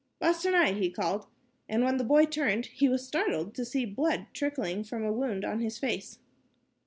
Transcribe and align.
"Bostanai," 0.19 0.73
he 0.79 0.89
called, 0.89 1.27
and 1.69 1.83
when 1.83 1.97
the 1.97 2.03
boy 2.03 2.25
turned, 2.25 2.65
he 2.65 2.89
was 2.89 3.05
startled 3.07 3.53
to 3.53 3.63
see 3.63 3.85
blood 3.85 4.25
trickling 4.33 4.83
from 4.83 5.03
a 5.05 5.11
wound 5.13 5.45
on 5.45 5.59
his 5.59 5.77
face. 5.77 6.17